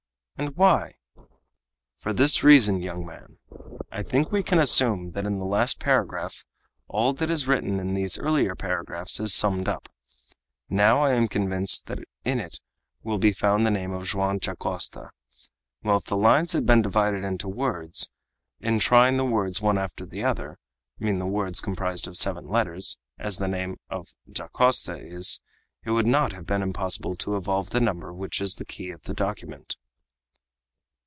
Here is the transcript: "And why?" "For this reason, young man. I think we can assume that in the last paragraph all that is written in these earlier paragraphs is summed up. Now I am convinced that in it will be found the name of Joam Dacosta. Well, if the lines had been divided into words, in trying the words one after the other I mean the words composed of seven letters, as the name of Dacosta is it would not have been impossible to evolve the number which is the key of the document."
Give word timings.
"And 0.37 0.55
why?" 0.55 0.95
"For 1.99 2.13
this 2.13 2.43
reason, 2.43 2.81
young 2.81 3.05
man. 3.05 3.37
I 3.91 4.01
think 4.01 4.31
we 4.31 4.41
can 4.41 4.57
assume 4.57 5.11
that 5.11 5.27
in 5.27 5.37
the 5.37 5.45
last 5.45 5.79
paragraph 5.79 6.45
all 6.87 7.13
that 7.13 7.29
is 7.29 7.47
written 7.47 7.79
in 7.79 7.93
these 7.93 8.17
earlier 8.17 8.55
paragraphs 8.55 9.19
is 9.19 9.35
summed 9.35 9.67
up. 9.69 9.87
Now 10.67 11.03
I 11.03 11.11
am 11.13 11.27
convinced 11.27 11.85
that 11.85 11.99
in 12.25 12.39
it 12.39 12.59
will 13.03 13.19
be 13.19 13.31
found 13.31 13.67
the 13.67 13.69
name 13.69 13.91
of 13.91 14.07
Joam 14.07 14.39
Dacosta. 14.39 15.11
Well, 15.83 15.97
if 15.97 16.05
the 16.05 16.17
lines 16.17 16.53
had 16.53 16.65
been 16.65 16.81
divided 16.81 17.23
into 17.23 17.47
words, 17.47 18.09
in 18.59 18.79
trying 18.79 19.17
the 19.17 19.25
words 19.25 19.61
one 19.61 19.77
after 19.77 20.07
the 20.07 20.23
other 20.23 20.57
I 20.99 21.03
mean 21.03 21.19
the 21.19 21.27
words 21.27 21.61
composed 21.61 22.07
of 22.07 22.17
seven 22.17 22.47
letters, 22.47 22.97
as 23.19 23.37
the 23.37 23.47
name 23.47 23.77
of 23.91 24.15
Dacosta 24.27 24.97
is 24.97 25.39
it 25.83 25.91
would 25.91 26.07
not 26.07 26.33
have 26.33 26.47
been 26.47 26.63
impossible 26.63 27.13
to 27.17 27.35
evolve 27.35 27.69
the 27.69 27.79
number 27.79 28.11
which 28.11 28.41
is 28.41 28.55
the 28.55 28.65
key 28.65 28.89
of 28.89 29.03
the 29.03 29.13
document." 29.13 29.77